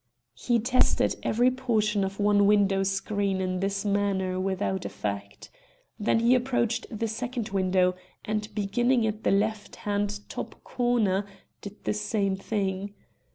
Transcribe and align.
He 0.33 0.59
tested 0.59 1.15
every 1.21 1.51
portion 1.51 2.03
of 2.03 2.19
one 2.19 2.47
window 2.47 2.81
screen 2.81 3.39
in 3.39 3.59
this 3.59 3.85
manner 3.85 4.39
without 4.39 4.83
effect. 4.83 5.51
Then 5.99 6.21
he 6.21 6.33
approached 6.33 6.87
the 6.89 7.07
second 7.07 7.49
window, 7.49 7.93
and, 8.25 8.47
beginning 8.55 9.05
at 9.05 9.23
the 9.23 9.29
left 9.29 9.75
hand 9.75 10.21
top 10.27 10.63
corner, 10.63 11.27
did 11.61 11.83
the 11.83 11.93
same 11.93 12.35
thing. 12.35 12.95